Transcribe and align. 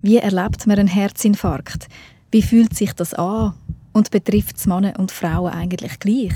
Wie 0.00 0.18
erlebt 0.18 0.66
man 0.66 0.78
einen 0.78 0.88
Herzinfarkt? 0.88 1.88
Wie 2.30 2.42
fühlt 2.42 2.74
sich 2.74 2.92
das 2.92 3.14
an? 3.14 3.54
Und 3.92 4.10
betrifft 4.10 4.56
es 4.56 4.66
Männer 4.66 4.94
und 4.98 5.10
Frauen 5.10 5.52
eigentlich 5.52 5.98
gleich? 5.98 6.34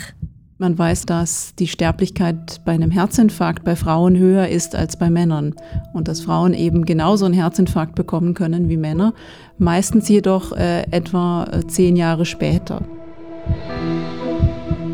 Man 0.59 0.77
weiß, 0.79 1.07
dass 1.07 1.55
die 1.55 1.69
Sterblichkeit 1.69 2.61
bei 2.65 2.73
einem 2.73 2.91
Herzinfarkt 2.91 3.65
bei 3.65 3.77
Frauen 3.77 4.17
höher 4.17 4.49
ist 4.49 4.75
als 4.75 4.97
bei 4.97 5.11
Männern 5.11 5.55
und 5.93 6.09
dass 6.09 6.23
Frauen 6.23 6.55
eben 6.55 6.85
genauso 6.85 7.25
einen 7.25 7.35
Herzinfarkt 7.35 7.95
bekommen 7.95 8.35
können 8.35 8.69
wie 8.69 8.77
Männer, 8.77 9.13
meistens 9.59 10.09
jedoch 10.09 10.53
äh, 10.53 10.83
etwa 10.91 11.45
äh, 11.45 11.67
zehn 11.67 11.97
Jahre 11.97 12.27
später. 12.27 12.83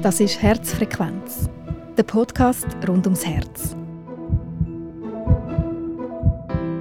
Das 0.03 0.21
ist 0.21 0.41
Herzfrequenz, 0.43 1.48
der 1.96 2.03
Podcast 2.03 2.66
rund 2.87 3.07
ums 3.07 3.27
Herz. 3.27 3.77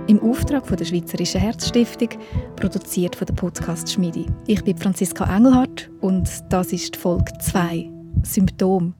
Im 0.07 0.21
Auftrag 0.21 0.65
von 0.65 0.77
der 0.77 0.85
Schweizerischen 0.85 1.41
Herzstiftung, 1.41 2.07
produziert 2.55 3.13
von 3.17 3.25
der 3.25 3.33
Podcast 3.33 3.91
Schmiedi. 3.91 4.25
Ich 4.47 4.63
bin 4.63 4.77
Franziska 4.77 5.25
Engelhardt 5.35 5.89
und 5.99 6.29
das 6.49 6.71
ist 6.71 6.95
Folge 6.95 7.33
2 7.41 7.91
Symptom. 8.23 8.93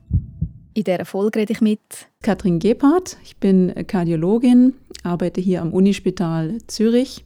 In 0.74 0.84
dieser 0.84 1.06
Folge 1.06 1.40
rede 1.40 1.54
ich 1.54 1.62
mit 1.62 1.80
Katrin 2.20 2.58
Gebhardt. 2.58 3.16
Ich 3.24 3.38
bin 3.38 3.72
Kardiologin, 3.86 4.74
arbeite 5.02 5.40
hier 5.40 5.62
am 5.62 5.72
Unispital 5.72 6.58
Zürich 6.66 7.24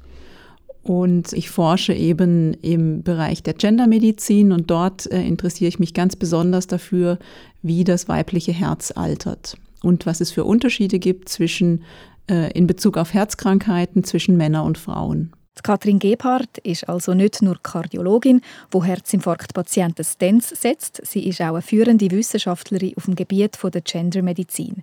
und 0.85 1.33
ich 1.33 1.51
forsche 1.51 1.93
eben 1.93 2.55
im 2.55 3.03
Bereich 3.03 3.43
der 3.43 3.55
Gendermedizin 3.55 4.53
und 4.53 4.71
dort 4.71 5.11
äh, 5.11 5.27
interessiere 5.27 5.69
ich 5.69 5.81
mich 5.81 5.93
ganz 5.93 6.15
besonders 6.15 6.69
dafür, 6.69 7.19
wie 7.63 7.83
das 7.83 8.07
weibliche 8.07 8.53
Herz 8.53 8.93
altert 8.95 9.57
und 9.83 10.07
was 10.07 10.21
es 10.21 10.31
für 10.31 10.45
Unterschiede 10.45 11.01
gibt 11.01 11.29
zwischen 11.29 11.83
in 12.29 12.67
Bezug 12.67 12.97
auf 12.97 13.13
Herzkrankheiten 13.13 14.05
zwischen 14.05 14.37
Männern 14.37 14.67
und 14.67 14.79
Frauen. 14.79 15.33
Katrin 15.63 16.01
Gebhardt 16.01 16.59
ist 16.59 16.89
also 16.89 17.15
nicht 17.15 17.41
nur 17.41 17.57
Kardiologin, 17.63 18.41
wo 18.71 18.83
Herzinfarktpatienten 18.83 20.05
Stents 20.05 20.49
setzt, 20.49 21.01
sie 21.05 21.29
ist 21.29 21.41
auch 21.41 21.53
eine 21.53 21.63
führende 21.63 22.11
Wissenschaftlerin 22.11 22.95
auf 22.97 23.05
dem 23.05 23.15
Gebiet 23.15 23.59
der 23.63 23.81
Gendermedizin. 23.81 24.83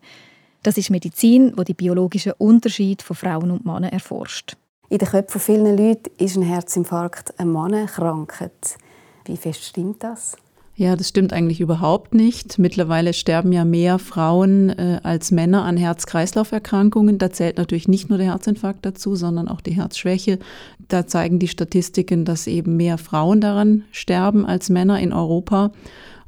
Das 0.64 0.78
ist 0.78 0.90
Medizin, 0.90 1.54
wo 1.58 1.64
die 1.64 1.74
biologischen 1.74 2.34
Unterschiede 2.38 3.04
von 3.04 3.16
Frauen 3.16 3.52
und 3.52 3.66
Männern 3.66 3.92
erforscht. 3.92 4.56
In 4.90 5.00
den 5.00 5.08
Köpfen 5.08 5.42
vieler 5.42 5.76
Leute 5.76 6.10
ist 6.18 6.38
ein 6.38 6.44
Herzinfarkt 6.44 7.38
eine 7.40 7.52
Mannenkrankheit. 7.52 8.78
Wie 9.26 9.38
fest 9.38 9.64
stimmt 9.64 10.04
das? 10.04 10.38
Ja, 10.80 10.96
das 10.96 11.10
stimmt 11.10 11.34
eigentlich 11.34 11.60
überhaupt 11.60 12.14
nicht. 12.14 12.58
Mittlerweile 12.58 13.12
sterben 13.12 13.52
ja 13.52 13.66
mehr 13.66 14.00
Frauen 14.00 14.70
äh, 14.70 15.02
als 15.04 15.30
Männer 15.30 15.66
an 15.66 15.76
Herz-Kreislauf-Erkrankungen. 15.76 17.18
Da 17.18 17.32
zählt 17.32 17.58
natürlich 17.58 17.90
nicht 17.90 18.08
nur 18.08 18.18
der 18.18 18.28
Herzinfarkt 18.28 18.86
dazu, 18.86 19.18
sondern 19.18 19.50
auch 19.50 19.60
die 19.60 19.74
Herzschwäche. 19.74 20.40
Da 20.88 21.06
zeigen 21.06 21.38
die 21.38 21.50
Statistiken, 21.50 22.24
dass 22.24 22.48
eben 22.48 22.78
mehr 22.78 22.98
Frauen 22.98 23.42
daran 23.42 23.84
sterben 23.92 24.46
als 24.46 24.70
Männer 24.70 25.02
in 25.02 25.12
Europa. 25.12 25.74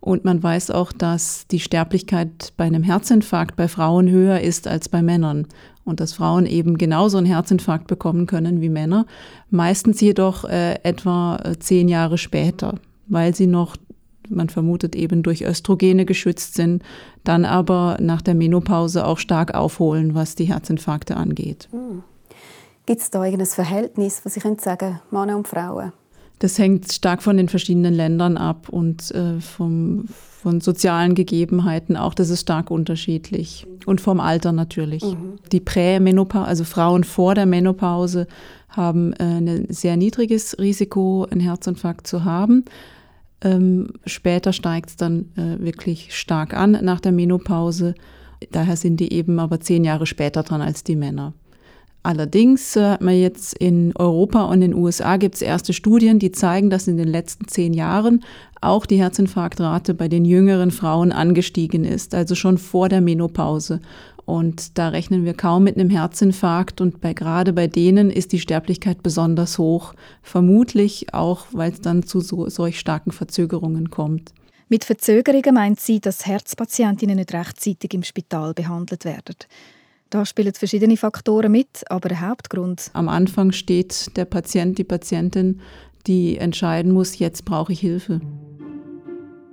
Und 0.02 0.26
man 0.26 0.44
weiß 0.44 0.72
auch, 0.72 0.92
dass 0.92 1.48
die 1.48 1.62
Sterblichkeit 1.62 2.52
bei 2.58 2.66
einem 2.66 2.84
Herzinfarkt 2.84 3.56
bei 3.56 3.70
Frauen 3.70 4.10
höher 4.10 4.42
ist 4.42 4.68
als 4.68 4.90
bei 4.90 5.02
Männern. 5.02 5.48
Und 5.86 6.02
dass 6.02 6.12
Frauen 6.12 6.46
eben 6.46 6.78
genauso 6.78 7.18
einen 7.18 7.26
Herzinfarkt 7.26 7.88
bekommen 7.88 8.26
können 8.26 8.60
wie 8.60 8.68
Männer. 8.68 9.06
Meistens 9.50 10.02
jedoch 10.02 10.44
äh, 10.44 10.74
etwa 10.84 11.38
äh, 11.38 11.58
zehn 11.58 11.88
Jahre 11.88 12.18
später, 12.18 12.76
weil 13.08 13.34
sie 13.34 13.48
noch 13.48 13.78
man 14.32 14.50
vermutet 14.50 14.96
eben 14.96 15.24
durch 15.24 15.46
Östrogene 15.46 16.06
geschützt 16.06 16.56
sind, 16.56 16.84
dann 17.24 17.46
aber 17.46 17.98
nach 18.00 18.22
der 18.22 18.34
Menopause 18.34 19.06
auch 19.06 19.18
stark 19.18 19.54
aufholen, 19.54 20.16
was 20.16 20.36
die 20.36 20.46
Herzinfarkte 20.46 21.18
angeht. 21.18 21.70
Mhm. 21.72 22.04
Gibt 22.86 23.02
es 23.02 23.12
da 23.12 23.24
irgendein 23.24 23.48
Verhältnis, 23.48 24.22
was 24.24 24.36
ich 24.36 24.44
könnte 24.44 24.64
sagen, 24.64 25.00
Männer 25.12 25.38
und 25.38 25.48
Frauen? 25.48 25.94
Das 26.40 26.58
hängt 26.58 26.92
stark 26.92 27.22
von 27.22 27.38
den 27.38 27.50
verschiedenen 27.50 27.94
Ländern 27.94 28.36
ab 28.36 28.68
und 28.70 29.12
äh, 29.12 29.40
vom, 29.40 30.06
von 30.10 30.60
sozialen 30.60 31.14
Gegebenheiten 31.14 31.96
auch. 31.96 32.16
Das 32.16 32.32
ist 32.32 32.42
stark 32.42 32.72
unterschiedlich. 32.72 33.68
Und 33.86 34.02
vom 34.02 34.20
Alter 34.20 34.52
natürlich. 34.52 35.04
Mhm. 35.04 35.36
Die 35.52 35.60
Prämenopause, 35.60 36.48
also 36.48 36.64
Frauen 36.64 37.04
vor 37.04 37.36
der 37.36 37.46
Menopause, 37.46 38.26
haben 38.70 39.14
äh, 39.14 39.24
ein 39.24 39.68
sehr 39.70 39.98
niedriges 39.98 40.58
Risiko, 40.58 41.28
einen 41.30 41.42
Herzinfarkt 41.42 42.08
zu 42.08 42.26
haben. 42.26 42.66
Ähm, 43.44 43.94
später 44.06 44.54
steigt 44.54 44.90
es 44.90 44.96
dann 44.96 45.32
äh, 45.36 45.64
wirklich 45.64 46.16
stark 46.16 46.54
an 46.54 46.78
nach 46.82 47.00
der 47.00 47.12
Menopause. 47.12 47.96
Daher 48.52 48.76
sind 48.76 49.00
die 49.00 49.14
eben 49.14 49.40
aber 49.40 49.60
zehn 49.60 49.84
Jahre 49.84 50.06
später 50.06 50.44
dran 50.44 50.62
als 50.62 50.84
die 50.84 50.96
Männer. 50.96 51.34
Allerdings 52.04 52.76
äh, 52.76 52.92
hat 52.92 53.02
man 53.02 53.16
jetzt 53.16 53.54
in 53.54 53.94
Europa 53.96 54.46
und 54.46 54.62
in 54.62 54.72
den 54.72 54.74
USA 54.74 55.18
gibt 55.18 55.36
es 55.36 55.42
erste 55.42 55.74
Studien, 55.74 56.18
die 56.18 56.32
zeigen, 56.32 56.70
dass 56.70 56.88
in 56.88 56.98
den 56.98 57.08
letzten 57.08 57.48
zehn 57.48 57.74
Jahren 57.74 58.24
auch 58.60 58.86
die 58.86 58.98
Herzinfarktrate 58.98 59.94
bei 59.94 60.08
den 60.08 60.26
jüngeren 60.26 60.72
Frauen 60.72 61.12
angestiegen 61.12 61.84
ist, 61.84 62.16
also 62.16 62.36
schon 62.36 62.58
vor 62.58 62.90
der 62.90 63.02
Menopause. 63.02 63.80
Und 64.26 64.78
da 64.78 64.90
rechnen 64.90 65.26
wir 65.26 65.34
kaum 65.34 65.64
mit 65.64 65.78
einem 65.78 65.90
Herzinfarkt 65.90 66.82
und 66.82 67.02
bei, 67.02 67.14
gerade 67.14 67.54
bei 67.54 67.68
denen 67.68 68.10
ist 68.10 68.32
die 68.32 68.40
Sterblichkeit 68.40 69.04
besonders 69.04 69.58
hoch. 69.58 69.94
Vermutlich 70.22 71.14
auch, 71.14 71.48
weil 71.52 71.72
es 71.72 71.82
dann 71.82 72.04
zu 72.04 72.22
so, 72.22 72.48
solch 72.50 72.80
starken 72.80 73.12
Verzögerungen 73.12 73.90
kommt. 73.90 74.34
Mit 74.70 74.86
Verzögerungen 74.86 75.54
meint 75.54 75.80
sie, 75.80 76.00
dass 76.00 76.26
Herzpatientinnen 76.26 77.18
nicht 77.18 77.34
rechtzeitig 77.34 77.94
im 77.94 78.04
Spital 78.04 78.54
behandelt 78.54 79.04
werden. 79.04 79.36
Da 80.10 80.26
spielen 80.26 80.54
verschiedene 80.54 80.98
Faktoren 80.98 81.52
mit, 81.52 81.90
aber 81.90 82.10
der 82.10 82.22
Hauptgrund. 82.22 82.90
Am 82.94 83.10
Anfang 83.10 83.52
steht 83.52 84.16
der 84.18 84.26
Patient, 84.26 84.78
die 84.78 84.84
Patientin, 84.84 85.62
die 86.08 86.38
entscheiden 86.38 86.92
muss, 86.92 87.20
jetzt 87.20 87.46
brauche 87.46 87.74
ich 87.74 87.80
Hilfe. 87.80 88.22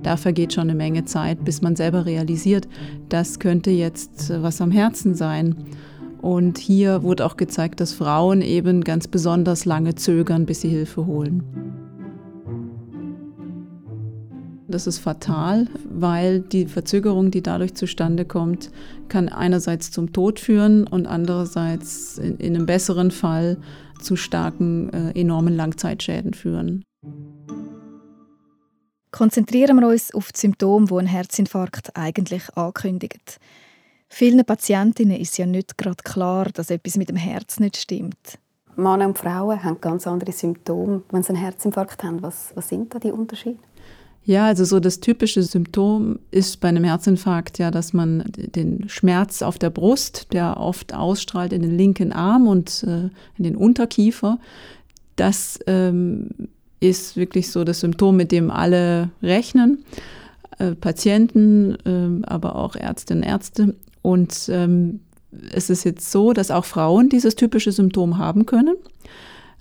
Da 0.03 0.17
vergeht 0.17 0.53
schon 0.53 0.65
eine 0.65 0.75
Menge 0.75 1.05
Zeit, 1.05 1.45
bis 1.45 1.61
man 1.61 1.75
selber 1.75 2.07
realisiert, 2.07 2.69
das 3.09 3.39
könnte 3.39 3.71
jetzt 3.71 4.31
äh, 4.31 4.43
was 4.43 4.61
am 4.61 4.71
Herzen 4.71 5.15
sein. 5.15 5.57
Und 6.21 6.59
hier 6.59 7.03
wurde 7.03 7.25
auch 7.25 7.37
gezeigt, 7.37 7.81
dass 7.81 7.93
Frauen 7.93 8.43
eben 8.43 8.83
ganz 8.83 9.07
besonders 9.07 9.65
lange 9.65 9.95
zögern, 9.95 10.47
bis 10.47 10.63
sie 10.63 10.69
Hilfe 10.69 11.07
holen. 11.07 11.43
Das 14.71 14.87
ist 14.87 14.99
fatal, 14.99 15.67
weil 15.89 16.41
die 16.41 16.67
Verzögerung, 16.67 17.31
die 17.31 17.41
dadurch 17.41 17.75
zustande 17.75 18.27
kommt, 18.27 18.71
kann 19.09 19.31
einerseits 19.31 19.91
zum 19.91 20.13
Tod 20.13 20.39
führen 20.39 20.87
und 20.87 21.07
andererseits 21.07 22.19
in, 22.19 22.37
in 22.37 22.55
einem 22.55 22.67
besseren 22.67 23.11
Fall 23.11 23.57
zu 24.03 24.15
starken, 24.15 24.91
äh, 24.93 25.19
enormen 25.19 25.57
Langzeitschäden 25.57 26.35
führen. 26.35 26.85
Konzentrieren 29.11 29.81
wir 29.81 29.89
uns 29.89 30.15
auf 30.15 30.33
die 30.33 30.41
Symptome, 30.41 30.87
die 30.87 30.95
ein 30.95 31.07
Herzinfarkt 31.07 31.97
eigentlich 31.97 32.57
ankündigt. 32.57 33.41
Vielen 34.09 34.45
Patientinnen 34.45 35.19
ist 35.19 35.39
ja 35.39 35.47
nicht 35.47 35.77
gerade 35.79 36.03
klar, 36.03 36.47
dass 36.53 36.71
etwas 36.71 36.97
mit 36.97 37.09
dem 37.09 37.17
Herz 37.17 37.61
nicht 37.61 37.77
stimmt. 37.77 38.39
Männer 38.77 39.07
und 39.07 39.19
Frauen 39.19 39.63
haben 39.63 39.81
ganz 39.81 40.07
andere 40.07 40.33
Symptome, 40.33 41.03
wenn 41.11 41.23
sie 41.23 41.31
einen 41.31 41.43
Herzinfarkt 41.43 42.03
haben. 42.05 42.23
Was, 42.23 42.53
was 42.55 42.69
sind 42.69 42.95
da 42.95 42.99
die 42.99 43.11
Unterschiede? 43.11 43.59
Ja, 44.25 44.47
also 44.47 44.65
so 44.65 44.79
das 44.79 45.01
typische 45.01 45.43
Symptom 45.43 46.19
ist 46.31 46.61
bei 46.61 46.69
einem 46.69 46.85
Herzinfarkt 46.85 47.59
ja, 47.59 47.71
dass 47.71 47.93
man 47.93 48.25
den 48.29 48.89
Schmerz 48.89 49.43
auf 49.43 49.59
der 49.59 49.71
Brust, 49.71 50.33
der 50.33 50.59
oft 50.59 50.95
ausstrahlt 50.95 51.53
in 51.53 51.63
den 51.63 51.77
linken 51.77 52.13
Arm 52.13 52.47
und 52.47 52.85
äh, 52.85 53.09
in 53.37 53.45
den 53.45 53.57
Unterkiefer, 53.57 54.39
das 55.17 55.59
ähm, 55.67 56.29
ist 56.81 57.17
wirklich 57.17 57.51
so 57.51 57.65
das 57.65 57.81
Symptom, 57.81 58.17
mit 58.17 58.33
dem 58.33 58.51
alle 58.51 59.11
rechnen. 59.23 59.85
Äh, 60.59 60.75
Patienten, 60.75 61.77
äh, 61.85 62.27
aber 62.27 62.57
auch 62.57 62.77
Ärztinnen 62.77 63.25
und 63.25 63.29
Ärzte. 63.29 63.75
Und 64.03 64.49
ähm, 64.53 65.01
es 65.53 65.71
ist 65.71 65.85
jetzt 65.85 66.11
so, 66.11 66.33
dass 66.33 66.51
auch 66.51 66.65
Frauen 66.65 67.09
dieses 67.09 67.37
typische 67.37 67.73
Symptom 67.73 68.19
haben 68.19 68.47
können, 68.47 68.77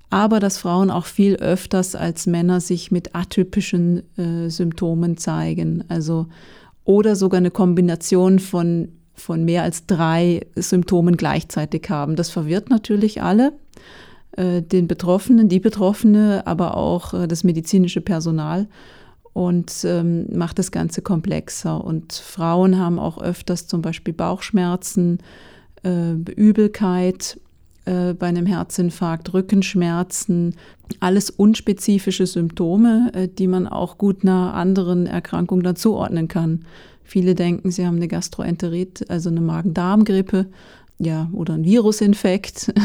aber 0.09 0.39
dass 0.39 0.57
Frauen 0.57 0.89
auch 0.89 1.05
viel 1.05 1.35
öfters 1.35 1.95
als 1.95 2.25
Männer 2.25 2.61
sich 2.61 2.91
mit 2.91 3.15
atypischen 3.15 4.03
äh, 4.17 4.49
Symptomen 4.49 5.17
zeigen. 5.17 5.83
Also 5.89 6.27
oder 6.85 7.15
sogar 7.17 7.39
eine 7.39 7.51
Kombination 7.51 8.39
von, 8.39 8.89
von 9.13 9.43
mehr 9.43 9.63
als 9.63 9.85
drei 9.85 10.45
Symptomen 10.55 11.17
gleichzeitig 11.17 11.89
haben. 11.89 12.15
Das 12.15 12.29
verwirrt 12.29 12.69
natürlich 12.69 13.21
alle. 13.21 13.51
Äh, 14.37 14.61
den 14.61 14.87
Betroffenen, 14.87 15.49
die 15.49 15.59
Betroffene, 15.59 16.45
aber 16.45 16.77
auch 16.77 17.13
äh, 17.13 17.27
das 17.27 17.43
medizinische 17.43 18.01
Personal 18.01 18.67
und 19.33 19.83
ähm, 19.83 20.27
macht 20.31 20.59
das 20.59 20.71
Ganze 20.71 21.01
komplexer. 21.01 21.83
Und 21.83 22.13
Frauen 22.13 22.77
haben 22.77 22.99
auch 22.99 23.19
öfters 23.19 23.65
zum 23.65 23.81
Beispiel 23.81 24.13
Bauchschmerzen, 24.13 25.17
äh, 25.83 26.13
Übelkeit 26.35 27.39
äh, 27.85 28.13
bei 28.13 28.27
einem 28.27 28.45
Herzinfarkt, 28.45 29.33
Rückenschmerzen, 29.33 30.55
alles 30.99 31.31
unspezifische 31.31 32.27
Symptome, 32.27 33.09
äh, 33.15 33.27
die 33.27 33.47
man 33.47 33.67
auch 33.67 33.97
gut 33.97 34.21
einer 34.21 34.53
anderen 34.53 35.07
Erkrankung 35.07 35.63
dann 35.63 35.77
zuordnen 35.77 36.27
kann. 36.27 36.65
Viele 37.03 37.33
denken, 37.33 37.71
sie 37.71 37.87
haben 37.87 37.95
eine 37.95 38.07
Gastroenterit, 38.07 39.09
also 39.09 39.29
eine 39.29 39.41
Magen-Darm-Grippe, 39.41 40.45
ja, 40.99 41.27
oder 41.33 41.55
ein 41.55 41.65
Virusinfekt. 41.65 42.71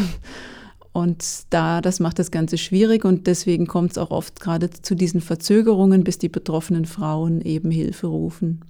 Und 0.92 1.24
da, 1.50 1.80
das 1.80 2.00
macht 2.00 2.18
das 2.18 2.30
Ganze 2.30 2.58
schwierig 2.58 3.04
und 3.04 3.26
deswegen 3.26 3.66
kommt 3.66 3.92
es 3.92 3.98
auch 3.98 4.10
oft 4.10 4.40
gerade 4.40 4.70
zu 4.70 4.94
diesen 4.94 5.22
Verzögerungen, 5.22 6.04
bis 6.04 6.18
die 6.18 6.28
betroffenen 6.28 6.84
Frauen 6.84 7.40
eben 7.40 7.70
Hilfe 7.70 8.08
rufen. 8.08 8.62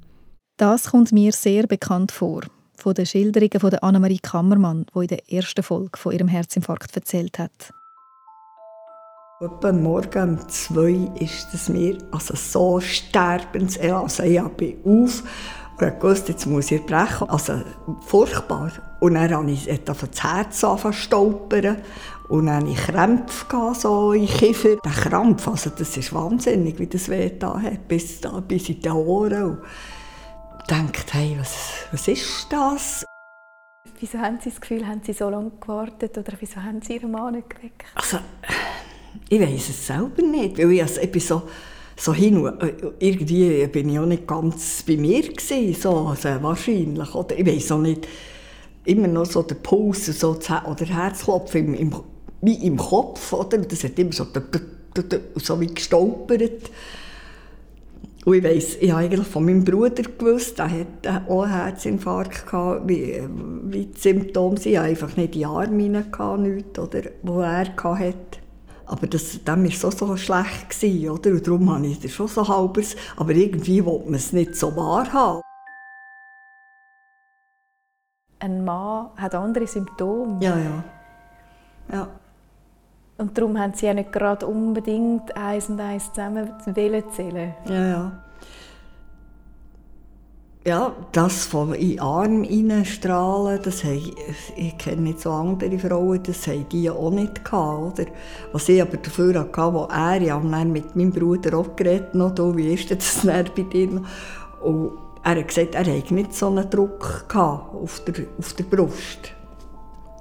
Das 0.57 0.91
kommt 0.91 1.11
mir 1.11 1.33
sehr 1.33 1.67
bekannt 1.67 2.13
vor, 2.13 2.43
von 2.77 2.95
den 2.95 3.07
Schilderungen 3.07 3.59
von 3.59 3.71
der 3.71 3.83
Annemarie 3.83 4.21
Kammermann, 4.21 4.87
die 4.95 5.01
in 5.01 5.07
der 5.09 5.33
ersten 5.33 5.65
Folge 5.65 5.99
von 5.99 6.13
ihrem 6.13 6.29
Herzinfarkt 6.29 6.95
erzählt 6.95 7.39
hat. 7.41 7.73
Etwa 9.41 9.73
morgen 9.73 10.39
um 10.39 10.49
zwei 10.49 11.11
ist 11.19 11.53
es 11.53 11.69
mir 11.69 11.99
also 12.13 12.37
so 12.37 12.79
sterbens. 12.79 13.77
Also 13.77 14.23
ich 14.23 14.41
bin 14.57 14.77
auf 14.85 15.25
und 15.81 16.03
wusste, 16.03 16.31
jetzt 16.31 16.47
muss 16.47 16.71
ich 16.71 16.87
brechen. 16.87 17.29
Also 17.29 17.61
furchtbar. 18.03 18.92
Und 19.03 19.15
dann 19.15 19.35
habe 19.35 19.51
ich 19.51 19.69
das 19.85 20.23
Herz 20.23 20.65
stolpern. 20.93 21.79
Und 22.29 22.47
dann 22.47 22.63
hatte 22.63 22.71
ich 22.71 22.77
Krämpfe 22.77 23.73
so 23.75 24.13
in 24.13 24.29
Kiefer. 24.29 24.77
Der 24.77 24.93
Krampf, 24.93 25.49
also 25.49 25.71
das 25.77 25.97
ist 25.97 26.13
wahnsinnig, 26.15 26.79
wie 26.79 26.87
das 26.87 27.09
weh 27.09 27.33
da 27.37 27.61
hat, 27.61 27.89
bis, 27.89 28.21
da, 28.21 28.39
bis 28.39 28.69
in 28.69 28.81
die 28.81 28.89
Ohren. 28.89 29.43
Und 29.43 29.61
dachte, 30.69 31.15
hey, 31.15 31.37
was, 31.37 31.89
was 31.91 32.07
ist 32.07 32.47
das? 32.49 33.05
Wieso 33.99 34.19
haben 34.19 34.39
Sie 34.41 34.51
das 34.51 34.61
Gefühl, 34.61 34.87
haben 34.87 35.01
Sie 35.05 35.13
so 35.13 35.29
lange 35.29 35.51
gewartet 35.61 36.17
oder 36.17 36.35
wieso 36.39 36.63
haben 36.63 36.81
Sie 36.81 36.95
Ihren 36.95 37.11
Mann 37.11 37.35
nicht 37.35 37.51
geweckt? 37.51 37.83
Also, 37.97 38.19
ich 39.29 39.41
weiß 39.41 39.69
es 39.69 39.85
selber 39.85 40.23
nicht, 40.23 40.59
weil 40.59 40.71
ich, 40.71 40.83
also, 40.83 41.01
ich 41.01 41.11
bin 41.11 41.21
so, 41.21 41.43
so 41.97 42.15
hin 42.15 42.39
und 42.39 42.63
irgendwie 43.01 43.67
bin 43.67 43.89
ich 43.89 43.99
auch 43.99 44.07
nicht 44.07 44.29
ganz 44.29 44.85
bei 44.87 44.97
mir 44.97 45.23
gewesen, 45.23 45.75
so, 45.75 46.07
also 46.07 46.29
wahrscheinlich, 46.41 47.13
oder 47.17 47.37
ich 47.37 47.45
weiß 47.45 47.73
auch 47.73 47.79
nicht, 47.79 48.07
immer 48.85 49.09
noch 49.09 49.27
so 49.27 49.43
der 49.43 49.57
Puls 49.57 50.07
so, 50.07 50.31
oder 50.31 50.85
Herzklopfen 50.85 51.67
im, 51.67 51.75
im, 51.75 51.95
wie 52.41 52.67
im 52.67 52.77
Kopf, 52.77 53.33
oder? 53.33 53.59
Das 53.59 53.85
hat 53.85 53.99
immer 53.99 54.13
so, 54.13 54.27
so 55.37 55.61
wie 55.61 55.67
gestolpert. 55.67 56.71
Und 58.25 58.35
ich 58.35 58.45
weiss, 58.45 58.77
ich 58.81 58.91
habe 58.93 59.03
eigentlich 59.03 59.27
von 59.27 59.45
meinem 59.45 59.65
Bruder 59.65 60.03
gewusst, 60.03 60.59
der 60.59 60.71
hatte 60.71 61.25
auch 61.29 61.43
einen 61.43 61.53
Herzinfarkt, 61.53 62.47
gehabt, 62.47 62.89
wie, 62.89 63.21
wie 63.65 63.87
die 63.87 63.99
Symptome 63.99 64.59
sind. 64.59 64.73
Ich 64.73 64.79
hatte 64.79 64.89
einfach 64.89 65.17
nicht 65.17 65.35
die 65.35 65.45
Arme 65.45 65.89
nichts, 65.89 66.79
oder, 66.79 67.03
wo 67.23 67.41
er 67.41 67.67
hatte. 67.67 68.39
Aber 68.87 69.07
das, 69.07 69.43
dem 69.43 69.65
war 69.65 69.71
so, 69.71 69.91
so 69.91 70.17
schlecht, 70.17 70.71
gewesen, 70.71 71.11
oder? 71.11 71.31
Und 71.31 71.47
darum 71.47 71.75
habe 71.75 71.87
ich 71.87 71.99
das 71.99 72.13
schon 72.13 72.29
so 72.29 72.47
halbes. 72.47 72.95
Aber 73.17 73.33
irgendwie 73.33 73.85
wollte 73.85 74.07
man 74.07 74.15
es 74.15 74.33
nicht 74.33 74.55
so 74.55 74.77
wahrhaben. 74.77 75.43
Ein 78.43 78.65
Mann 78.65 79.11
hat 79.17 79.35
andere 79.35 79.67
Symptome. 79.67 80.43
Ja, 80.43 80.59
ja. 80.59 80.85
ja. 81.93 82.09
Und 83.19 83.39
darum 83.39 83.59
haben 83.59 83.73
sie 83.75 83.87
ja 83.87 83.95
nicht 83.95 84.13
gerade 84.13 84.47
unbedingt 84.47 85.37
eins 85.37 85.69
und 85.69 85.81
eins 85.81 86.13
zusammen 86.13 86.51
zählen. 86.65 87.55
Ja, 87.67 87.87
ja 87.87 88.13
ja, 90.65 90.95
das 91.11 91.47
von 91.47 91.75
in 91.75 91.91
den 91.91 92.01
Arm 92.01 92.45
hineinstrahlen, 92.45 93.61
das 93.63 93.83
habe 93.83 94.01
ich, 94.57 94.79
kenne 94.79 95.03
nicht 95.03 95.21
so 95.21 95.33
andere 95.33 95.79
Frauen, 95.79 96.23
das 96.23 96.47
haben 96.47 96.69
die 96.71 96.89
auch 96.89 97.11
nicht 97.11 97.45
gehabt, 97.45 98.01
oder? 98.01 98.09
Was 98.53 98.69
ich 98.69 98.81
aber 98.81 98.97
dafür 98.97 99.41
hatte, 99.41 99.75
wo 99.75 99.89
er, 99.91 100.23
ja 100.23 100.39
mit 100.39 100.95
meinem 100.95 101.11
Bruder 101.11 101.59
auch 101.59 101.75
geredet, 101.75 102.15
noch, 102.15 102.37
wie 102.57 102.73
ist 102.75 102.91
das 102.91 103.27
bei 103.27 103.43
dir? 103.43 104.03
Und 104.63 104.93
er 105.25 105.37
hat 105.37 105.49
gesagt, 105.49 105.75
er 105.75 105.85
hätte 105.85 106.15
nicht 106.15 106.35
so 106.35 106.49
einen 106.49 106.69
Druck 106.69 107.27
auf 107.35 108.03
der, 108.05 108.27
auf 108.39 108.53
der 108.55 108.65
Brust. 108.65 109.33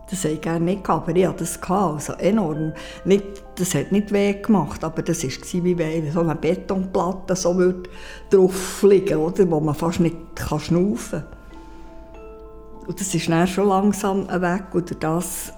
Das 0.10 0.26
ich 0.26 0.42
gerne 0.42 0.66
nicht 0.66 0.84
gehabt, 0.84 1.08
aber 1.08 1.18
ich 1.18 1.26
hatte 1.26 1.46
das 1.46 1.62
also 1.70 2.14
enorm. 2.14 2.74
Nicht, 3.06 3.24
das 3.56 3.74
hat 3.74 3.94
nicht 3.94 4.12
weh 4.12 4.34
gemacht, 4.34 4.84
aber 4.84 5.02
das 5.02 5.24
war 5.24 5.64
wie 5.64 5.78
wenn 5.78 6.12
so 6.12 6.20
eine 6.20 6.36
Betonplatte 6.36 7.36
so 7.36 7.74
drauf 8.30 8.84
liegen 8.84 9.18
oder, 9.18 9.50
wo 9.50 9.62
man 9.62 9.74
fast 9.74 10.02
nicht 10.02 10.18
schnaufen 10.38 11.22
kann. 11.22 11.26
Und 12.88 13.00
das 13.00 13.16
ist 13.16 13.30
dann 13.30 13.48
schon 13.48 13.70
langsam 13.70 14.28
weg 14.28 14.66
und 14.74 15.02
das 15.02 15.54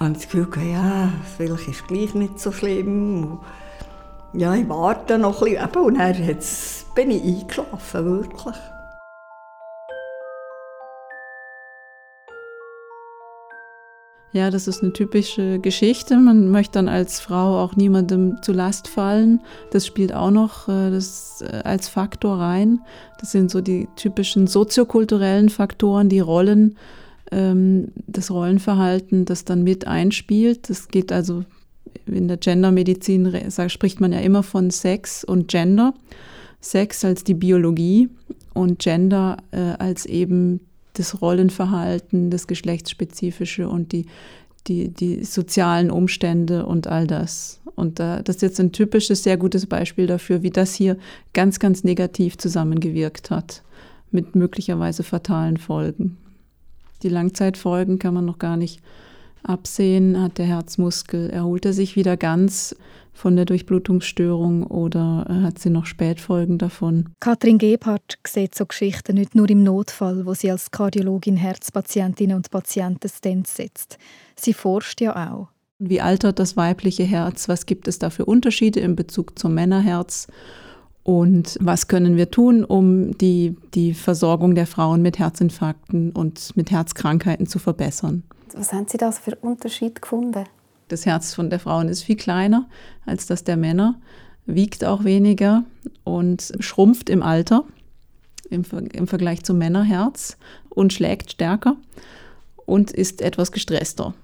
habe 0.00 0.10
ich 0.10 0.18
das 0.18 0.28
Gefühl, 0.28 0.48
ja, 0.72 1.12
vielleicht 1.36 1.68
ist 1.68 1.80
es 1.80 1.86
gleich 1.86 2.14
nicht 2.14 2.40
so 2.40 2.50
schlimm. 2.50 3.24
Und 3.24 3.38
ja, 4.32 4.54
ich 4.54 4.68
warte 4.68 5.18
noch 5.18 5.42
ein 5.42 5.54
bisschen. 5.54 5.84
Und 5.84 5.98
dann 5.98 6.38
bin 6.94 7.10
ich 7.10 7.22
eingeschlafen, 7.22 8.04
wirklich. 8.04 8.56
Ja, 14.36 14.50
das 14.50 14.68
ist 14.68 14.82
eine 14.82 14.92
typische 14.92 15.58
Geschichte. 15.60 16.14
Man 16.18 16.50
möchte 16.50 16.72
dann 16.72 16.88
als 16.88 17.20
Frau 17.20 17.58
auch 17.58 17.74
niemandem 17.74 18.42
zu 18.42 18.52
Last 18.52 18.86
fallen. 18.86 19.40
Das 19.70 19.86
spielt 19.86 20.12
auch 20.12 20.30
noch 20.30 20.68
äh, 20.68 20.90
das, 20.90 21.40
äh, 21.40 21.62
als 21.64 21.88
Faktor 21.88 22.38
rein. 22.38 22.80
Das 23.18 23.32
sind 23.32 23.50
so 23.50 23.62
die 23.62 23.88
typischen 23.96 24.46
soziokulturellen 24.46 25.48
Faktoren, 25.48 26.10
die 26.10 26.20
Rollen, 26.20 26.76
ähm, 27.32 27.92
das 28.06 28.30
Rollenverhalten, 28.30 29.24
das 29.24 29.46
dann 29.46 29.62
mit 29.62 29.86
einspielt. 29.86 30.68
Das 30.68 30.88
geht 30.88 31.12
also 31.12 31.44
in 32.06 32.28
der 32.28 32.36
Gendermedizin, 32.36 33.32
spricht 33.68 34.00
man 34.00 34.12
ja 34.12 34.20
immer 34.20 34.42
von 34.42 34.70
Sex 34.70 35.24
und 35.24 35.48
Gender. 35.48 35.94
Sex 36.60 37.04
als 37.04 37.24
die 37.24 37.34
Biologie 37.34 38.08
und 38.54 38.78
Gender 38.78 39.36
äh, 39.52 39.74
als 39.78 40.06
eben 40.06 40.60
das 40.94 41.20
Rollenverhalten, 41.20 42.30
das 42.30 42.46
Geschlechtsspezifische 42.46 43.68
und 43.68 43.92
die, 43.92 44.06
die, 44.66 44.88
die 44.88 45.24
sozialen 45.24 45.90
Umstände 45.90 46.66
und 46.66 46.86
all 46.86 47.06
das. 47.06 47.60
Und 47.74 48.00
äh, 48.00 48.22
das 48.22 48.36
ist 48.36 48.42
jetzt 48.42 48.60
ein 48.60 48.72
typisches, 48.72 49.22
sehr 49.22 49.36
gutes 49.36 49.66
Beispiel 49.66 50.06
dafür, 50.06 50.42
wie 50.42 50.50
das 50.50 50.74
hier 50.74 50.96
ganz, 51.34 51.58
ganz 51.58 51.84
negativ 51.84 52.38
zusammengewirkt 52.38 53.30
hat, 53.30 53.62
mit 54.10 54.34
möglicherweise 54.34 55.02
fatalen 55.02 55.58
Folgen. 55.58 56.16
Die 57.02 57.10
Langzeitfolgen 57.10 57.98
kann 57.98 58.14
man 58.14 58.24
noch 58.24 58.38
gar 58.38 58.56
nicht 58.56 58.80
absehen. 59.48 60.20
Hat 60.20 60.38
der 60.38 60.46
Herzmuskel, 60.46 61.30
erholt 61.30 61.64
er 61.64 61.72
sich 61.72 61.96
wieder 61.96 62.16
ganz? 62.16 62.74
von 63.16 63.34
der 63.34 63.46
Durchblutungsstörung 63.46 64.64
oder 64.64 65.26
hat 65.42 65.58
sie 65.58 65.70
noch 65.70 65.86
Spätfolgen 65.86 66.58
davon? 66.58 67.08
Katrin 67.18 67.58
Gebhardt 67.58 68.18
sieht 68.26 68.54
so 68.54 68.66
Geschichten 68.66 69.14
nicht 69.14 69.34
nur 69.34 69.48
im 69.48 69.64
Notfall, 69.64 70.26
wo 70.26 70.34
sie 70.34 70.50
als 70.50 70.70
Kardiologin 70.70 71.36
Herzpatientinnen 71.36 72.36
und 72.36 72.50
Patienten 72.50 73.08
Stents 73.08 73.56
setzt. 73.56 73.98
Sie 74.38 74.52
forscht 74.52 75.00
ja 75.00 75.32
auch. 75.32 75.48
Wie 75.78 76.00
altert 76.00 76.38
das 76.38 76.56
weibliche 76.56 77.04
Herz? 77.04 77.48
Was 77.48 77.66
gibt 77.66 77.88
es 77.88 77.98
da 77.98 78.10
für 78.10 78.24
Unterschiede 78.24 78.80
in 78.80 78.96
Bezug 78.96 79.38
zum 79.38 79.54
Männerherz? 79.54 80.26
Und 81.02 81.56
was 81.60 81.86
können 81.86 82.16
wir 82.16 82.30
tun, 82.30 82.64
um 82.64 83.16
die, 83.18 83.56
die 83.74 83.94
Versorgung 83.94 84.54
der 84.54 84.66
Frauen 84.66 85.02
mit 85.02 85.18
Herzinfarkten 85.18 86.10
und 86.12 86.56
mit 86.56 86.70
Herzkrankheiten 86.70 87.46
zu 87.46 87.58
verbessern? 87.58 88.24
Was 88.54 88.72
haben 88.72 88.86
Sie 88.88 88.98
da 88.98 89.12
für 89.12 89.34
Unterschied 89.36 90.00
gefunden? 90.00 90.44
Das 90.88 91.04
Herz 91.04 91.34
von 91.34 91.50
der 91.50 91.58
Frauen 91.58 91.88
ist 91.88 92.02
viel 92.02 92.16
kleiner 92.16 92.68
als 93.04 93.26
das 93.26 93.44
der 93.44 93.56
Männer, 93.56 93.96
wiegt 94.46 94.84
auch 94.84 95.04
weniger 95.04 95.64
und 96.04 96.52
schrumpft 96.60 97.10
im 97.10 97.22
Alter 97.22 97.64
im, 98.50 98.64
im 98.92 99.08
Vergleich 99.08 99.42
zum 99.42 99.58
Männerherz 99.58 100.36
und 100.68 100.92
schlägt 100.92 101.32
stärker 101.32 101.76
und 102.64 102.92
ist 102.92 103.20
etwas 103.20 103.50
gestresster. 103.50 104.14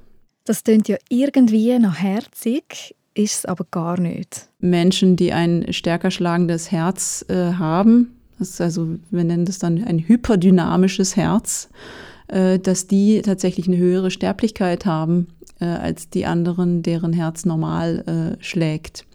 Das 0.45 0.63
klingt 0.65 0.89
ja 0.89 0.97
irgendwie 1.09 1.79
nach 1.79 1.99
herzig, 1.99 2.95
ist 3.15 3.39
es 3.39 3.45
aber 3.45 3.67
gar 3.71 3.99
nicht. 4.01 4.49
Menschen, 4.61 5.17
die 5.17 5.33
ein 5.33 5.73
stärker 5.73 6.11
schlagendes 6.11 6.71
Herz 6.71 7.25
äh, 7.29 7.55
haben, 7.55 8.17
das 8.39 8.51
ist 8.51 8.61
also, 8.61 8.99
wir 9.11 9.25
nennen 9.25 9.45
das 9.45 9.59
dann 9.59 9.83
ein 9.85 9.99
hyperdynamisches 10.01 11.17
Herz, 11.17 11.69
äh, 11.71 12.12
dass 12.33 12.87
die 12.87 13.21
tatsächlich 13.21 13.69
eine 13.69 13.77
höhere 13.77 14.11
Sterblichkeit 14.11 14.87
haben 14.87 15.27
äh, 15.63 15.67
als 15.67 16.11
die 16.11 16.27
anderen, 16.27 16.83
deren 16.83 17.13
Herz 17.13 17.45
normal 17.45 18.37
äh, 18.39 18.43
schlägt. 18.43 19.07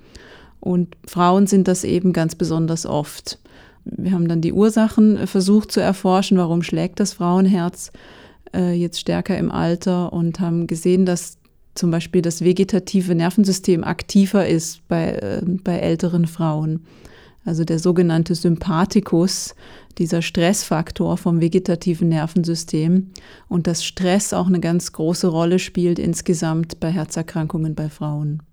Und 0.60 0.96
Frauen 1.06 1.46
sind 1.48 1.68
das 1.68 1.84
eben 1.84 2.14
ganz 2.14 2.36
besonders 2.36 2.86
oft. 2.86 3.40
Wir 3.86 4.12
haben 4.12 4.28
dann 4.28 4.42
die 4.42 4.54
Ursachen 4.54 5.18
äh, 5.18 5.28
versucht 5.28 5.72
zu 5.72 5.82
erforschen, 5.82 6.38
warum 6.38 6.64
schlägt 6.64 7.00
das 7.00 7.14
Frauenherz 7.14 7.92
äh, 8.56 8.74
jetzt 8.74 9.00
stärker 9.00 9.38
im 9.38 9.52
Alter 9.52 10.14
und 10.14 10.40
haben 10.40 10.68
gesehen, 10.68 11.06
dass 11.06 11.38
zum 11.76 11.92
Beispiel 11.92 12.22
das 12.22 12.42
vegetative 12.42 13.14
Nervensystem 13.14 13.84
aktiver 13.84 14.48
ist 14.48 14.88
bei, 14.88 15.12
äh, 15.12 15.42
bei 15.46 15.78
älteren 15.78 16.28
Frauen. 16.28 16.86
Also 17.48 17.64
der 17.64 17.80
sogenannte 17.80 18.36
Sympathikus, 18.36 19.56
dieser 19.98 20.22
Stressfaktor 20.22 21.16
vom 21.16 21.40
vegetativen 21.40 22.10
Nervensystem 22.10 23.12
und 23.48 23.68
dass 23.68 23.86
Stress 23.86 24.34
auch 24.34 24.48
eine 24.48 24.60
ganz 24.60 24.92
große 24.92 25.28
Rolle 25.28 25.58
spielt 25.58 25.98
insgesamt 25.98 26.82
bei 26.82 26.92
Herzerkrankungen 26.92 27.74
bei 27.74 27.88
Frauen. 27.88 28.44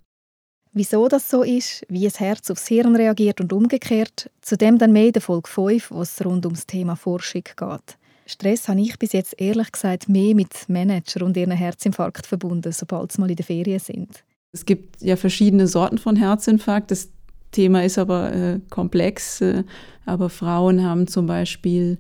Wieso 0.73 1.09
das 1.09 1.29
so 1.29 1.43
ist, 1.43 1.85
wie 1.89 2.05
das 2.05 2.21
Herz 2.21 2.49
aufs 2.53 2.69
Hirn 2.69 2.95
reagiert 2.95 3.41
und 3.41 3.53
umgekehrt, 3.53 4.31
zudem 4.43 4.79
dann 4.79 4.93
mehr 4.93 5.07
in 5.07 5.13
der 5.13 5.23
Folge 5.23 5.51
5, 5.51 5.91
wo 5.91 6.03
es 6.03 6.25
rund 6.25 6.47
ums 6.47 6.67
Thema 6.67 6.95
Forschung 6.95 7.43
geht. 7.43 7.99
Stress 8.27 8.69
habe 8.69 8.81
ich 8.81 8.97
bis 8.97 9.13
jetzt 9.13 9.35
ehrlich 9.41 9.73
gesagt 9.73 10.09
mehr 10.09 10.37
mit 10.37 10.69
Manager 10.69 11.27
und 11.27 11.37
ihren 11.37 11.51
Herzinfarkt 11.51 12.29
verbunden, 12.29 12.71
sobald 12.71 13.11
sie 13.11 13.21
mal 13.21 13.31
in 13.31 13.37
der 13.37 13.45
Ferien 13.45 13.81
sind. 13.81 14.23
Es 14.53 14.65
gibt 14.65 15.03
ja 15.03 15.17
verschiedene 15.17 15.67
Sorten 15.67 15.99
von 15.99 16.15
Herzinfarkt. 16.15 16.93
Das 16.93 17.09
Thema 17.55 17.85
ist 17.85 17.99
aber 17.99 18.33
äh, 18.33 18.61
komplex. 18.69 19.41
Äh, 19.41 19.65
aber 20.05 20.29
Frauen 20.29 20.85
haben 20.85 21.07
zum 21.07 21.27
Beispiel 21.27 21.99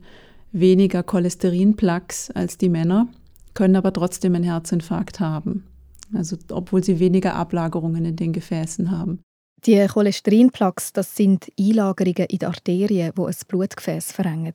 weniger 0.52 1.02
Cholesterinplaques 1.02 2.30
als 2.32 2.58
die 2.58 2.68
Männer, 2.68 3.08
können 3.54 3.76
aber 3.76 3.92
trotzdem 3.92 4.34
einen 4.34 4.44
Herzinfarkt 4.44 5.20
haben. 5.20 5.64
Also 6.12 6.36
obwohl 6.50 6.84
sie 6.84 7.00
weniger 7.00 7.34
Ablagerungen 7.34 8.04
in 8.04 8.16
den 8.16 8.32
Gefäßen 8.32 8.90
haben. 8.90 9.20
Die 9.64 9.86
Cholesterinplaques, 9.86 10.92
das 10.92 11.16
sind 11.16 11.50
Einlagerungen 11.58 12.26
in 12.28 12.38
den 12.38 12.48
Arterien, 12.48 13.12
die 13.16 13.22
ein 13.22 13.34
Blutgefäß 13.48 14.12
verengen, 14.12 14.54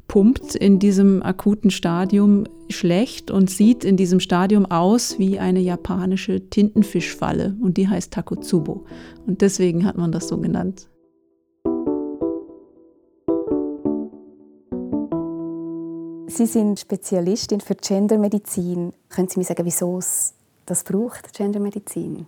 pumpt 0.09 0.55
in 0.55 0.77
diesem 0.77 1.23
akuten 1.23 1.71
Stadium 1.71 2.43
schlecht 2.69 3.31
und 3.31 3.49
sieht 3.49 3.85
in 3.85 3.95
diesem 3.95 4.19
Stadium 4.19 4.65
aus 4.65 5.17
wie 5.17 5.39
eine 5.39 5.61
japanische 5.61 6.49
Tintenfischfalle 6.49 7.55
und 7.61 7.77
die 7.77 7.87
heißt 7.87 8.11
Takotsubo. 8.11 8.83
Und 9.25 9.39
deswegen 9.39 9.85
hat 9.85 9.95
man 9.95 10.11
das 10.11 10.27
so 10.27 10.37
genannt. 10.37 10.89
Sie 16.27 16.45
sind 16.45 16.79
Spezialistin 16.79 17.61
für 17.61 17.75
Gendermedizin. 17.75 18.93
Können 19.09 19.27
Sie 19.27 19.39
mir 19.39 19.45
sagen, 19.45 19.65
wieso 19.65 19.97
es 19.97 20.33
das 20.65 20.83
braucht, 20.83 21.33
Gendermedizin? 21.33 22.27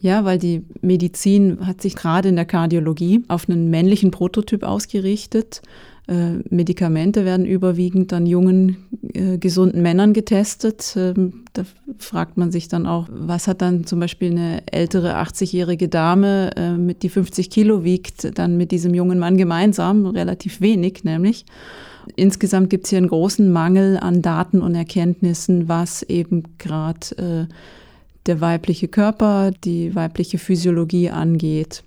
Ja, 0.00 0.24
weil 0.24 0.38
die 0.38 0.64
Medizin 0.82 1.66
hat 1.66 1.80
sich 1.80 1.96
gerade 1.96 2.28
in 2.28 2.36
der 2.36 2.44
Kardiologie 2.44 3.24
auf 3.28 3.48
einen 3.48 3.70
männlichen 3.70 4.10
Prototyp 4.10 4.62
ausgerichtet 4.62 5.62
äh, 6.06 6.42
Medikamente 6.50 7.24
werden 7.24 7.46
überwiegend 7.46 8.12
an 8.12 8.26
jungen, 8.26 8.76
äh, 9.14 9.38
gesunden 9.38 9.80
Männern 9.80 10.12
getestet. 10.12 10.94
Ähm, 10.96 11.44
da 11.54 11.64
fragt 11.98 12.36
man 12.36 12.52
sich 12.52 12.68
dann 12.68 12.86
auch, 12.86 13.08
was 13.10 13.48
hat 13.48 13.62
dann 13.62 13.86
zum 13.86 14.00
Beispiel 14.00 14.32
eine 14.32 14.62
ältere 14.70 15.16
80-jährige 15.16 15.88
Dame, 15.88 16.50
äh, 16.56 16.94
die 16.94 17.08
50 17.08 17.48
Kilo 17.48 17.84
wiegt, 17.84 18.38
dann 18.38 18.58
mit 18.58 18.70
diesem 18.70 18.92
jungen 18.92 19.18
Mann 19.18 19.38
gemeinsam? 19.38 20.04
Relativ 20.04 20.60
wenig 20.60 21.04
nämlich. 21.04 21.46
Insgesamt 22.16 22.70
gibt 22.70 22.84
es 22.84 22.90
hier 22.90 22.98
einen 22.98 23.08
großen 23.08 23.50
Mangel 23.50 23.98
an 23.98 24.22
Daten 24.22 24.60
und 24.60 24.74
Erkenntnissen, 24.74 25.68
was 25.68 26.02
eben 26.02 26.44
gerade 26.58 27.48
äh, 27.48 27.54
der 28.26 28.40
weibliche 28.40 28.88
Körper, 28.88 29.50
die 29.50 29.94
weibliche 29.94 30.38
Physiologie 30.38 31.10
angeht. 31.10 31.84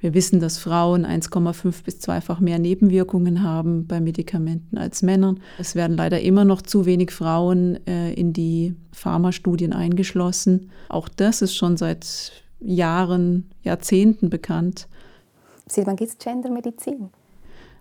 Wir 0.00 0.14
wissen, 0.14 0.40
dass 0.40 0.56
Frauen 0.56 1.04
1,5 1.04 1.84
bis 1.84 2.00
zweifach 2.00 2.40
mehr 2.40 2.58
Nebenwirkungen 2.58 3.42
haben 3.42 3.86
bei 3.86 4.00
Medikamenten 4.00 4.78
als 4.78 5.02
Männern. 5.02 5.40
Es 5.58 5.74
werden 5.74 5.96
leider 5.96 6.20
immer 6.20 6.46
noch 6.46 6.62
zu 6.62 6.86
wenig 6.86 7.10
Frauen 7.10 7.86
äh, 7.86 8.14
in 8.14 8.32
die 8.32 8.74
Pharmastudien 8.92 9.74
eingeschlossen. 9.74 10.70
Auch 10.88 11.08
das 11.08 11.42
ist 11.42 11.54
schon 11.54 11.76
seit 11.76 12.32
Jahren, 12.60 13.50
Jahrzehnten 13.62 14.30
bekannt. 14.30 14.88
Seit 15.66 15.86
wann 15.86 15.96
gibt 15.96 16.12
es 16.12 16.18
Gendermedizin? 16.18 17.10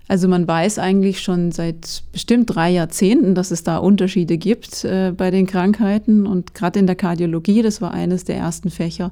Also 0.09 0.27
man 0.27 0.47
weiß 0.47 0.79
eigentlich 0.79 1.21
schon 1.21 1.51
seit 1.51 2.01
bestimmt 2.11 2.53
drei 2.55 2.71
Jahrzehnten, 2.71 3.35
dass 3.35 3.51
es 3.51 3.61
da 3.61 3.77
Unterschiede 3.77 4.39
gibt 4.39 4.83
äh, 4.83 5.13
bei 5.15 5.29
den 5.29 5.45
Krankheiten. 5.45 6.25
Und 6.25 6.55
gerade 6.55 6.79
in 6.79 6.87
der 6.87 6.95
Kardiologie, 6.95 7.61
das 7.61 7.79
war 7.79 7.91
eines 7.91 8.23
der 8.23 8.35
ersten 8.35 8.71
Fächer, 8.71 9.11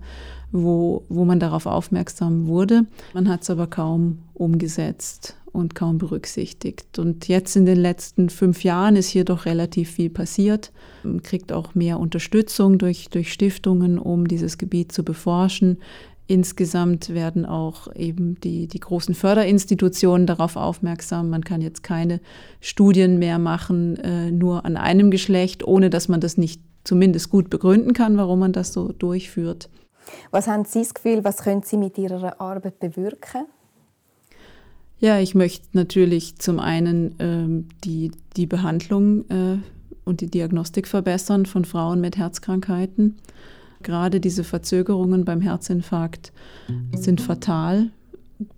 wo, 0.51 1.03
wo 1.07 1.23
man 1.23 1.39
darauf 1.39 1.67
aufmerksam 1.67 2.47
wurde. 2.47 2.87
Man 3.13 3.29
hat 3.29 3.43
es 3.43 3.51
aber 3.51 3.67
kaum 3.67 4.23
umgesetzt 4.33 5.37
und 5.51 5.75
kaum 5.75 5.99
berücksichtigt. 5.99 6.97
Und 6.97 7.27
jetzt 7.27 7.55
in 7.55 7.67
den 7.67 7.77
letzten 7.77 8.29
fünf 8.29 8.63
Jahren 8.63 8.95
ist 8.95 9.09
hier 9.09 9.23
doch 9.23 9.45
relativ 9.45 9.91
viel 9.91 10.09
passiert. 10.09 10.71
Man 11.03 11.21
kriegt 11.21 11.51
auch 11.51 11.75
mehr 11.75 11.99
Unterstützung 11.99 12.79
durch, 12.79 13.09
durch 13.09 13.31
Stiftungen, 13.31 13.99
um 13.99 14.27
dieses 14.27 14.57
Gebiet 14.57 14.91
zu 14.91 15.03
beforschen. 15.03 15.77
Insgesamt 16.29 17.13
werden 17.13 17.45
auch 17.45 17.93
eben 17.95 18.37
die, 18.41 18.67
die 18.67 18.81
großen 18.81 19.15
Förderinstitutionen 19.15 20.27
darauf 20.27 20.57
aufmerksam. 20.57 21.29
Man 21.29 21.45
kann 21.45 21.61
jetzt 21.61 21.83
keine 21.83 22.19
Studien 22.59 23.17
mehr 23.17 23.39
machen, 23.39 23.97
äh, 23.97 24.29
nur 24.29 24.65
an 24.65 24.75
einem 24.75 25.09
Geschlecht, 25.09 25.65
ohne 25.65 25.89
dass 25.89 26.09
man 26.09 26.19
das 26.19 26.37
nicht 26.37 26.61
zumindest 26.83 27.29
gut 27.29 27.49
begründen 27.49 27.93
kann, 27.93 28.17
warum 28.17 28.39
man 28.39 28.51
das 28.51 28.73
so 28.73 28.91
durchführt. 28.91 29.69
Was 30.31 30.47
haben 30.47 30.65
Sie 30.65 30.79
das 30.79 30.93
Gefühl, 30.93 31.23
was 31.23 31.37
können 31.37 31.63
Sie 31.63 31.77
mit 31.77 31.97
Ihrer 31.97 32.41
Arbeit 32.41 32.79
bewirken? 32.79 33.45
Ja, 34.99 35.19
ich 35.19 35.33
möchte 35.33 35.67
natürlich 35.73 36.37
zum 36.39 36.59
einen 36.59 37.15
ähm, 37.19 37.67
die, 37.83 38.11
die 38.35 38.47
Behandlung 38.47 39.29
äh, 39.29 39.59
und 40.03 40.21
die 40.21 40.29
Diagnostik 40.29 40.87
verbessern 40.87 41.45
von 41.45 41.65
Frauen 41.65 42.01
mit 42.01 42.17
Herzkrankheiten. 42.17 43.17
Gerade 43.83 44.19
diese 44.19 44.43
Verzögerungen 44.43 45.25
beim 45.25 45.41
Herzinfarkt 45.41 46.31
sind 46.95 47.21
fatal 47.21 47.91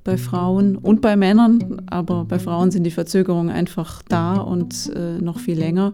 bei 0.03 0.17
Frauen 0.17 0.75
und 0.75 1.01
bei 1.01 1.15
Männern, 1.15 1.81
aber 1.89 2.25
bei 2.25 2.39
Frauen 2.39 2.71
sind 2.71 2.83
die 2.83 2.91
Verzögerungen 2.91 3.49
einfach 3.49 4.01
da 4.07 4.35
und 4.35 4.91
äh, 4.95 5.19
noch 5.19 5.39
viel 5.39 5.57
länger. 5.57 5.93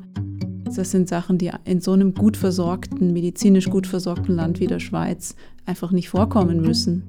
Das 0.75 0.91
sind 0.91 1.08
Sachen, 1.08 1.38
die 1.38 1.51
in 1.63 1.79
so 1.79 1.94
einem 1.94 2.13
gut 2.13 2.38
versorgten, 2.38 3.13
medizinisch 3.13 3.70
gut 3.70 3.86
versorgten 3.86 4.36
Land 4.36 4.60
wie 4.60 4.67
der 4.67 4.79
Schweiz 4.79 5.36
einfach 5.65 5.91
nicht 5.91 6.10
vorkommen 6.10 6.62
müssen. 6.62 7.03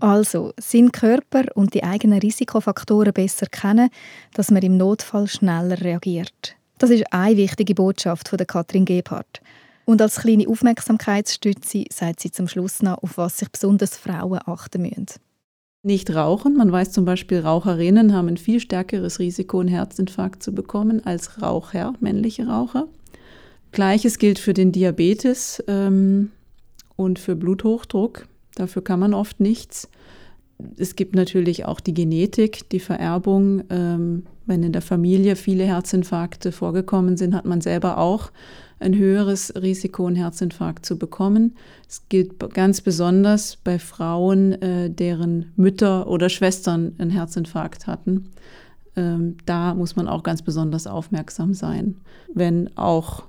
Also, 0.00 0.52
seinen 0.60 0.92
Körper 0.92 1.44
und 1.54 1.74
die 1.74 1.82
eigenen 1.82 2.20
Risikofaktoren 2.20 3.12
besser 3.12 3.46
kennen, 3.46 3.88
dass 4.34 4.50
man 4.50 4.62
im 4.62 4.76
Notfall 4.76 5.26
schneller 5.26 5.80
reagiert. 5.80 6.56
Das 6.78 6.90
ist 6.90 7.12
eine 7.12 7.36
wichtige 7.36 7.74
Botschaft 7.74 8.28
von 8.28 8.36
der 8.36 8.46
Katrin 8.46 8.84
Gebhardt. 8.84 9.40
Und 9.88 10.02
als 10.02 10.16
kleine 10.16 10.46
Aufmerksamkeitsstütze 10.46 11.86
sagt 11.90 12.20
sie 12.20 12.30
zum 12.30 12.46
Schluss 12.46 12.82
noch, 12.82 13.02
auf 13.02 13.16
was 13.16 13.38
sich 13.38 13.48
besonders 13.48 13.96
Frauen 13.96 14.38
achten 14.44 14.82
müssen. 14.82 15.06
Nicht 15.82 16.14
rauchen. 16.14 16.58
Man 16.58 16.70
weiß 16.70 16.92
zum 16.92 17.06
Beispiel, 17.06 17.40
Raucherinnen 17.40 18.12
haben 18.12 18.28
ein 18.28 18.36
viel 18.36 18.60
stärkeres 18.60 19.18
Risiko, 19.18 19.60
einen 19.60 19.70
Herzinfarkt 19.70 20.42
zu 20.42 20.52
bekommen 20.52 21.06
als 21.06 21.40
Raucher, 21.40 21.94
männliche 22.00 22.46
Raucher. 22.46 22.86
Gleiches 23.72 24.18
gilt 24.18 24.38
für 24.38 24.52
den 24.52 24.72
Diabetes. 24.72 25.64
Ähm, 25.68 26.32
und 26.96 27.18
für 27.18 27.34
Bluthochdruck. 27.34 28.28
Dafür 28.56 28.84
kann 28.84 29.00
man 29.00 29.14
oft 29.14 29.40
nichts. 29.40 29.88
Es 30.76 30.96
gibt 30.96 31.14
natürlich 31.14 31.64
auch 31.64 31.80
die 31.80 31.94
Genetik, 31.94 32.68
die 32.70 32.80
Vererbung. 32.80 33.62
Ähm, 33.70 34.24
wenn 34.46 34.62
in 34.62 34.72
der 34.72 34.82
Familie 34.82 35.36
viele 35.36 35.64
Herzinfarkte 35.64 36.52
vorgekommen 36.52 37.16
sind, 37.16 37.34
hat 37.34 37.44
man 37.44 37.60
selber 37.60 37.98
auch 37.98 38.32
ein 38.80 38.96
höheres 38.96 39.52
Risiko, 39.60 40.06
einen 40.06 40.16
Herzinfarkt 40.16 40.86
zu 40.86 40.98
bekommen. 40.98 41.56
Es 41.88 42.08
gilt 42.08 42.38
ganz 42.54 42.80
besonders 42.80 43.56
bei 43.56 43.78
Frauen, 43.78 44.52
äh, 44.62 44.90
deren 44.90 45.52
Mütter 45.56 46.08
oder 46.08 46.28
Schwestern 46.28 46.94
einen 46.98 47.10
Herzinfarkt 47.10 47.86
hatten. 47.86 48.30
Ähm, 48.96 49.36
da 49.46 49.74
muss 49.74 49.96
man 49.96 50.08
auch 50.08 50.22
ganz 50.22 50.42
besonders 50.42 50.86
aufmerksam 50.86 51.54
sein, 51.54 51.96
wenn 52.34 52.76
auch 52.76 53.24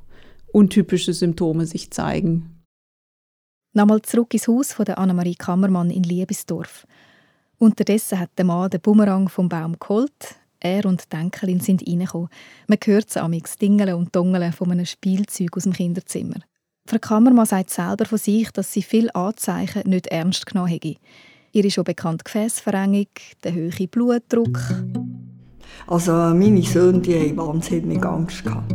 untypische 0.51 1.13
Symptome 1.13 1.65
sich 1.65 1.91
zeigen. 1.91 2.63
Nochmal 3.73 4.01
zurück 4.01 4.33
ins 4.33 4.47
Haus 4.47 4.73
von 4.73 4.85
der 4.85 4.97
Annemarie 4.97 5.35
Kammermann 5.35 5.91
in 5.91 6.03
Liebesdorf. 6.03 6.87
Unterdessen 7.59 8.17
hat 8.19 8.29
der 8.37 8.45
Mann 8.45 8.69
den 8.69 8.79
Bumerang 8.79 9.27
vom 9.27 9.49
Baum 9.49 9.75
geholt. 9.77 10.35
Er 10.61 10.85
und 10.85 11.11
die 11.11 11.17
Enkelin 11.17 11.59
sind 11.59 11.85
reingekommen. 11.85 12.29
Man 12.67 12.77
hört 12.85 13.09
sie 13.09 13.21
amix 13.21 13.57
dingeln 13.57 13.95
und 13.95 14.15
dongeln 14.15 14.53
von 14.53 14.71
einem 14.71 14.85
Spielzeug 14.85 15.57
aus 15.57 15.63
dem 15.63 15.73
Kinderzimmer. 15.73 16.39
Frau 16.85 16.99
Kammermann 16.99 17.45
sagt 17.45 17.69
selber 17.69 18.05
von 18.05 18.17
sich, 18.17 18.49
dass 18.51 18.71
sie 18.71 18.81
viele 18.81 19.13
Anzeichen 19.13 19.89
nicht 19.89 20.07
ernst 20.07 20.45
genommen 20.45 20.69
hätte. 20.69 20.95
Ihr 21.51 21.65
ist 21.65 21.73
schon 21.73 21.83
bekannt 21.83 22.23
Gefäßverengung, 22.23 23.07
der 23.43 23.53
hohe 23.53 23.87
Blutdruck. 23.87 24.57
Also 25.87 26.13
meine 26.13 26.61
Söhne 26.61 26.99
die 26.99 27.15
haben 27.15 27.37
wahnsinnig 27.37 28.03
Angst 28.05 28.43
gehabt. 28.43 28.73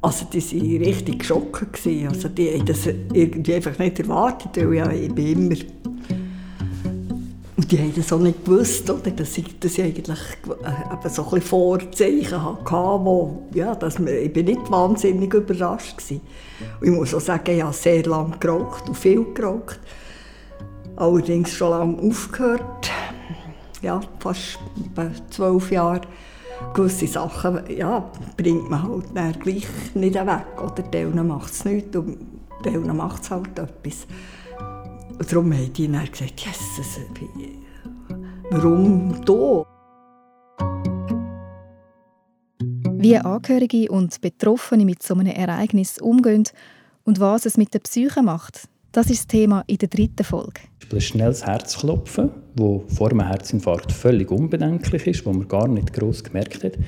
Also 0.00 0.26
die 0.32 0.40
waren 0.40 0.84
richtig 0.84 1.18
geschockt. 1.20 1.86
Also 2.08 2.28
die 2.28 2.56
haben 2.56 2.66
das 2.66 2.86
irgendwie 2.86 3.54
einfach 3.54 3.78
nicht 3.78 3.98
erwartet, 3.98 4.64
weil 4.64 4.92
ich 4.92 5.12
bin 5.12 5.50
immer... 5.50 5.83
Die 7.74 7.80
haben 7.80 7.92
das 7.92 8.12
auch 8.12 8.20
nicht 8.20 8.44
gewusst, 8.44 8.88
oder? 8.88 9.10
dass 9.10 9.36
ich, 9.36 9.46
ich 9.60 9.82
eigentlich 9.82 10.20
äh, 10.46 10.94
eben 10.94 11.08
so 11.12 11.28
ein 11.28 11.42
Vorzeichen 11.42 12.40
hatte, 12.40 12.72
wo, 12.72 13.48
ja, 13.52 13.74
dass 13.74 13.98
wir, 13.98 14.16
ich 14.22 14.32
bin 14.32 14.46
nicht 14.46 14.70
wahnsinnig 14.70 15.34
überrascht 15.34 15.96
war. 16.08 16.20
Ich 16.80 16.90
muss 16.90 17.12
auch 17.12 17.20
sagen, 17.20 17.50
ich 17.50 17.64
habe 17.64 17.72
sehr 17.72 18.04
lange 18.04 18.38
geraucht 18.38 18.88
und 18.88 18.96
viel 18.96 19.24
geraucht. 19.34 19.80
Allerdings 20.94 21.50
schon 21.50 21.70
lange 21.70 22.00
aufgehört. 22.00 22.92
Ja, 23.82 24.00
fast 24.20 24.60
zwölf 25.30 25.72
Jahre 25.72 26.02
gewisse 26.74 27.08
Sachen 27.08 27.58
ja, 27.76 28.08
bringt 28.36 28.70
man 28.70 28.84
halt 28.84 29.06
dann 29.14 29.32
gleich 29.32 29.66
nicht 29.94 30.14
weg. 30.14 30.62
Oder 30.62 30.88
Teilen 30.92 31.26
macht 31.26 31.52
es 31.52 31.64
nicht 31.64 31.96
und 31.96 32.18
Teilen 32.62 32.96
macht 32.96 33.24
es 33.24 33.32
halt 33.32 33.58
etwas. 33.58 34.06
Und 35.18 35.30
darum 35.30 35.52
haben 35.52 35.72
die 35.72 35.90
dann 35.90 36.10
gesagt, 36.10 36.40
Jesus, 36.40 37.00
warum 38.50 39.24
da? 39.24 39.64
Wie 42.96 43.16
Angehörige 43.18 43.90
und 43.90 44.20
Betroffene 44.20 44.84
mit 44.84 45.02
so 45.02 45.14
einem 45.14 45.26
Ereignis 45.26 45.98
umgehen 45.98 46.44
und 47.04 47.20
was 47.20 47.46
es 47.46 47.56
mit 47.56 47.74
der 47.74 47.80
Psyche 47.80 48.22
macht, 48.22 48.68
das 48.92 49.10
ist 49.10 49.20
das 49.20 49.26
Thema 49.26 49.62
in 49.66 49.78
der 49.78 49.88
dritten 49.88 50.24
Folge. 50.24 50.62
Ein 50.92 51.00
schnelles 51.00 51.44
Herzklopfen, 51.44 52.30
das 52.54 52.96
vor 52.96 53.10
einem 53.10 53.26
Herzinfarkt 53.26 53.92
völlig 53.92 54.30
unbedenklich 54.30 55.06
ist, 55.06 55.26
wo 55.26 55.32
man 55.32 55.48
gar 55.48 55.68
nicht 55.68 55.92
groß 55.92 56.24
gemerkt 56.24 56.64
hat, 56.64 56.78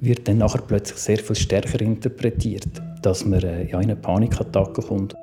wird 0.00 0.26
dann 0.26 0.38
nachher 0.38 0.62
plötzlich 0.62 0.98
sehr 0.98 1.18
viel 1.18 1.36
stärker 1.36 1.80
interpretiert, 1.80 2.68
dass 3.02 3.24
man 3.24 3.42
äh, 3.42 3.62
in 3.64 3.74
eine 3.74 3.96
Panikattacke 3.96 4.82
kommt. 4.82 5.14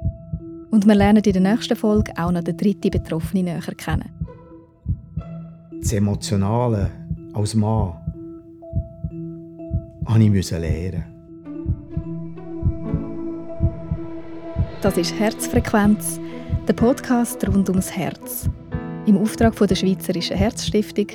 Und 0.71 0.85
wir 0.85 0.95
lernen 0.95 1.23
in 1.23 1.33
der 1.33 1.41
nächsten 1.41 1.75
Folge 1.75 2.13
auch 2.17 2.31
noch 2.31 2.43
den 2.43 2.57
dritten 2.57 2.91
Betroffenen 2.91 3.45
näher 3.45 3.61
kennen. 3.75 4.09
Das 5.79 5.93
Emotionale 5.93 6.91
als 7.33 7.55
Mann 7.55 7.93
musste 10.05 10.55
ich 10.55 10.61
lernen. 10.61 11.03
Das 14.81 14.97
ist 14.97 15.13
Herzfrequenz 15.19 16.19
der 16.69 16.75
Podcast 16.75 17.47
rund 17.47 17.67
ums 17.67 17.91
Herz. 17.91 18.47
Im 19.07 19.17
Auftrag 19.17 19.55
von 19.55 19.67
der 19.67 19.75
Schweizerischen 19.75 20.37
Herzstiftung, 20.37 21.07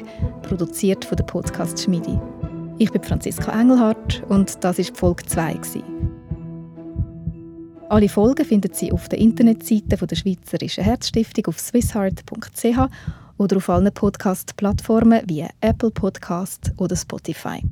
produziert 0.42 1.04
von 1.04 1.16
der 1.16 1.24
Podcast 1.24 1.80
Schmiedi. 1.80 2.18
Ich 2.78 2.90
bin 2.90 3.00
Franziska 3.00 3.52
Engelhardt 3.52 4.24
und 4.28 4.64
das 4.64 4.80
ist 4.80 4.96
Folge 4.96 5.24
2. 5.26 5.60
Alle 7.94 8.08
Folgen 8.08 8.44
finden 8.44 8.74
Sie 8.74 8.90
auf 8.90 9.08
der 9.08 9.20
Internetseite 9.20 10.04
der 10.04 10.16
Schweizerischen 10.16 10.82
Herzstiftung 10.82 11.46
auf 11.46 11.60
swissheart.ch 11.60 12.90
oder 13.38 13.56
auf 13.56 13.68
allen 13.68 13.94
Podcast-Plattformen 13.94 15.22
wie 15.28 15.46
Apple 15.60 15.92
Podcast 15.92 16.72
oder 16.76 16.96
Spotify. 16.96 17.62